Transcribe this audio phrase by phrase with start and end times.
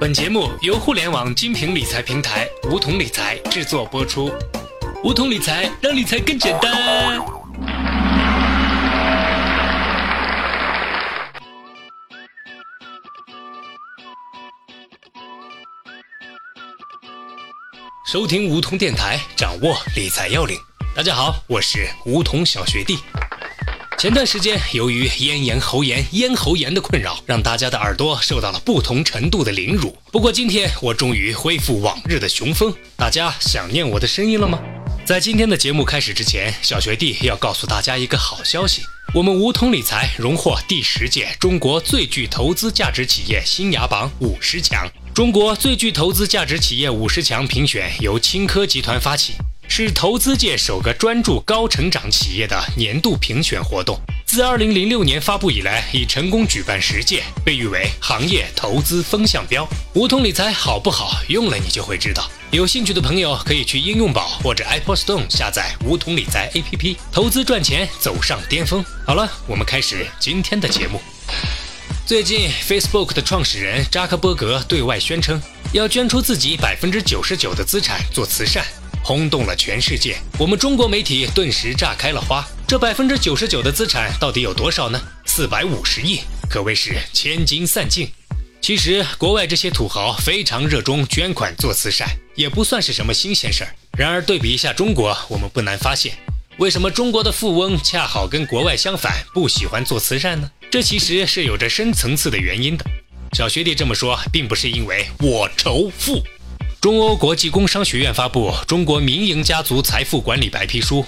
[0.00, 4.30] 本节目由互联网金平理财平台梧桐理财制作播出。
[5.04, 7.24] 梧桐理财让理财更简单。
[18.06, 20.58] 收听梧桐电台，掌握理财要领。
[20.94, 22.98] 大家好，我是梧桐小学弟。
[23.96, 29.96] 前段时间，由于咽炎、喉炎、咽喉炎的困扰，让大家的耳朵受到了不同程度的凌辱。
[30.12, 34.58] 不过今天我终于恢复往日的雄风，大家想念我的声音了吗？
[35.06, 38.82] 在今天的节目开始之前，小学弟要告诉大家一个好消息：
[39.14, 44.86] 我们梧桐理财荣获第十届中国最具投资价值企业新雅榜五十强。
[45.14, 49.34] 中国最具投资价值企业五十强评选由青科集团发起。
[49.76, 54.00] 是投资界首个专注高成长企业的年度评选活动。
[54.24, 59.68] 自2006年发布以来，已成功举办十届，被誉为行业投资风向标。
[59.94, 61.20] 梧桐理财好不好？
[61.26, 62.30] 用了你就会知道。
[62.52, 68.84] 有兴趣的朋友可以去应用宝或者 Apple Store 下载梧桐理财 APP，投资赚钱走上巅峰。
[69.04, 71.00] 好了，我们开始今天的节目。
[72.06, 78.64] 最近，Facebook 的创始人扎克伯格对外宣称，要捐出自己百分之九十九的资产做慈善。
[79.04, 82.42] 轰动了全世界，我们中国媒体顿时炸开了花。
[82.66, 84.98] 这百分之九十九的资产到底有多少呢？
[85.26, 88.10] 四百五十亿，可谓是千金散尽。
[88.62, 93.74] 其实，国外这些土豪非常热衷捐款做慈善，也不算是什么新鲜事儿。
[93.98, 96.14] 然而，对比一下中国，我们不难发现，
[96.56, 100.50] 为什么中国的富翁恰好跟国外相反，不喜欢做慈善呢？
[100.70, 102.86] 这其实是有着深层次的原因的。
[103.36, 106.24] 小学弟这么说，并不是因为我仇富。
[106.84, 111.00] 中欧国际工商学院发布《中国民营家族财富管理白皮书》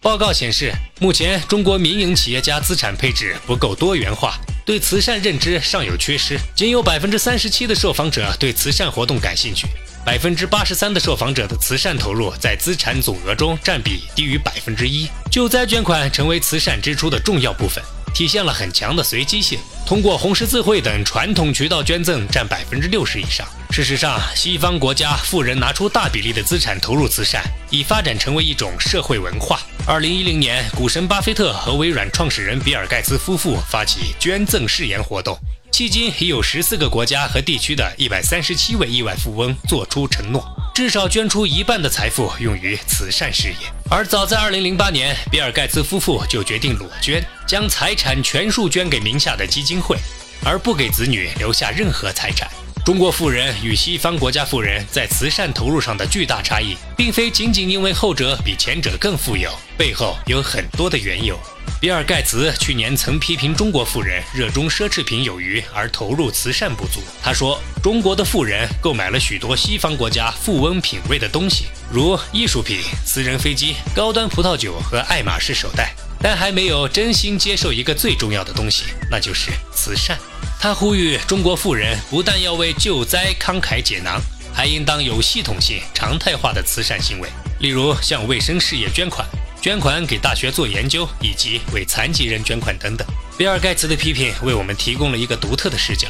[0.00, 6.38] 报告显示，目前中国民营企业家资产配置不够多元化，对慈善认知尚有缺失。
[6.54, 9.66] 仅有百分之三十七的受访者对慈善活动感兴趣，
[10.06, 15.08] 百分之八十三的受访者的慈善投入在资产总额中占比低于百分之一。
[15.32, 17.82] 救灾捐款成为慈善支出的重要部分。
[18.14, 23.44] 体现了很强的随机性，通过红十字会等传统渠道捐赠占百分之六十以上。
[23.72, 29.58] 事实上，西方国家富人拿出大比例的资产投入慈善，已发展成为一种社会文化。
[29.84, 35.36] 二零一零年，股神巴菲特和微软创始人比尔盖茨夫妇发起捐赠誓言活动。
[35.72, 40.40] 迄今已有十四个国家和地区的一百三十七位亿万富翁做出承诺，
[40.74, 43.56] 至少捐出一半的财富用于慈善事业。
[43.88, 49.96] 而早在2008年，比尔盖茨夫妇就决定裸捐，将财产全数捐给名下的基金会，
[50.44, 52.50] 而不给子女留下任何财产。
[52.84, 61.40] 中国富人与西方国家富人在慈善投入上的巨大差异，并非仅仅因为后者比前者更富有，背后有很多的缘由。
[61.80, 67.00] 比尔·盖茨去年曾批评中国富人热衷奢侈品有余，而投入慈善不足。
[67.22, 80.18] 他说：“中国的富人购买了许多西方国家富翁品味的东西，如艺术品、私人飞机、高端葡萄酒和爱马仕手袋，但还没有真心接受一个最重要的东西，那就是慈善。”
[80.64, 84.18] 他呼吁中国富人不但要为救灾慷慨解囊，
[84.50, 87.28] 还应当有系统性、常态化的慈善行为，
[87.60, 89.28] 例如向卫生事业捐款。
[89.60, 93.06] 捐款给大学做研究，以及为残疾人捐款等等。
[93.36, 96.08] 比尔·盖茨的批评为我们提供了一个独特的视角：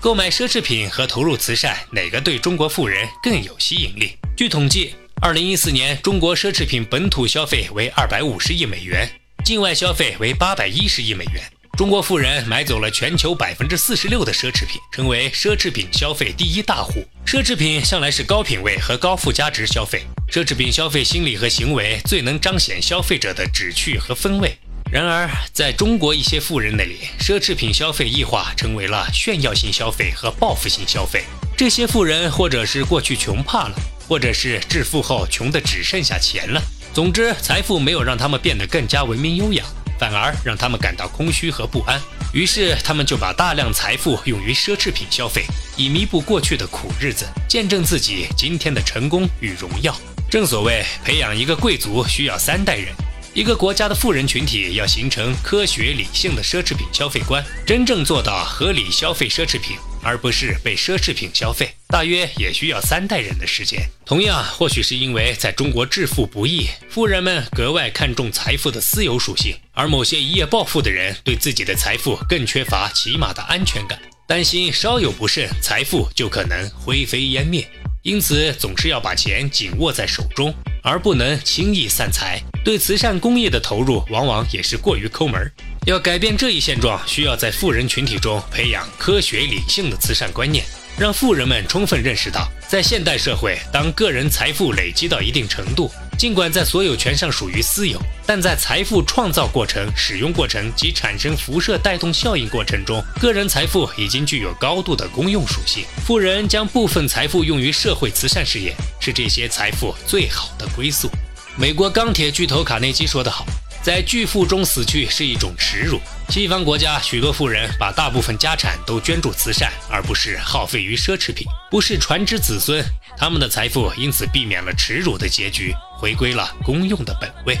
[0.00, 4.16] 购买奢侈品和投入慈善，哪个对中国富人更有吸引力？
[4.36, 9.10] 据统计，2014年中国奢侈品本土消费为250亿美元，
[9.44, 11.42] 境外消费为810亿美元。
[11.76, 17.06] 中国富人买走了全球百分之四十六的奢侈品，成为奢侈品消费第一大户。
[17.26, 20.00] 奢侈品向来是高品位和高附加值消费，
[20.32, 24.56] 奢侈品消费心理和行为最能彰显消费者的旨趣和风味。
[24.90, 31.24] 然而，在中国一些富人那里，奢侈品消费异化成为了炫耀性消费和报复性消费。
[31.58, 33.74] 这些富人或者是过去穷怕了，
[34.08, 36.62] 或者是致富后穷得只剩下钱了。
[36.94, 39.62] 总之，财富没有让他们变得更加文明优雅。
[39.98, 42.00] 反而让他们感到空虚和不安，
[42.32, 45.44] 于是他们就把大量财富用于奢侈品消费，
[45.76, 49.94] 以弥补过去的苦日子，见证自己今天的成功与荣耀。
[50.30, 52.88] 正所谓，培养一个贵族需要三代人。
[53.32, 59.76] 一个国家的富人群体要形成科学理性的奢侈品消费观，真正做到合理消费奢侈品，
[60.06, 63.90] 而不是被奢侈品消费，大约也需要三代人的时间。
[64.04, 77.68] 同样，或许是因为在中国致富不易，富人们格外看重财富的私有属性，而某些一夜暴富的人对自己的财富更缺乏起码的安全感，担心稍有不慎，财富就可能灰飞烟灭。
[78.02, 80.54] 因此，总是要把钱紧握在手中，
[80.84, 82.40] 而不能轻易散财。
[82.64, 85.50] 对慈善公益的投入，往往也是过于抠门。
[85.86, 90.64] 要改变这一现状，需要在富人群体中培养科学理性的慈善观念。
[90.98, 95.88] 让富人们充分认识到，在现代社会，当个人财富累积到一定程度，
[96.18, 105.84] 尽管在所有权上属于私有，但在财富创造过程、使用过程及产生辐射带动效应过程中，个人财富已经具有高度的公用属性。
[106.04, 111.08] 富人将部分财富用于社会慈善事业，是这些财富最好的归宿。
[111.56, 113.46] 美国钢铁巨头卡内基说得好。
[113.86, 116.00] 在巨富中死去是一种耻辱。
[116.28, 122.84] 西方国家许多富人把大部分家产都捐助慈善，而不是耗费于奢侈品，不是传之子孙。
[123.16, 127.56] 他们的财富因此避免了耻辱的结局，回归了公用的本位。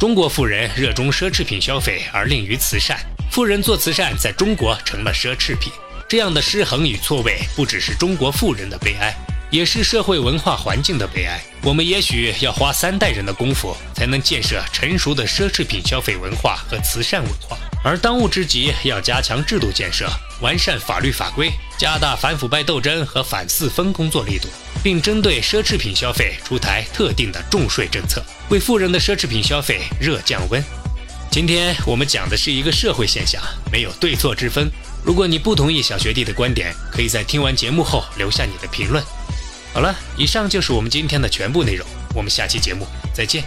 [0.00, 2.98] 中国富人热衷奢侈品消费而吝于慈善，
[3.30, 5.70] 富人做慈善在中国成了奢侈品。
[6.08, 9.14] 这样的失衡与错位，不只是中国富人的悲哀。
[9.50, 11.40] 也是社会文化环境的悲哀。
[11.62, 17.56] 我们也许要花三代人的功夫，才能建设成熟的奢侈品消费文化和慈善文化。
[17.84, 20.08] 而当务之急，要加强制度建设，
[20.40, 24.48] 完善法律法规，加大反腐败斗争和反四风工作力度，
[24.82, 30.62] 并针对奢侈品消费出台特定的重税政策，为富人的奢侈品消费热降温。
[31.30, 33.40] 今天我们讲的是一个社会现象，
[33.70, 34.68] 没有对错之分。
[35.04, 39.04] 如果你不同意小学弟的观点，可以在听完节目后留下你的评论。
[39.76, 43.44] 好了，以上就是我们今天的全部内容，我们下期节目再见。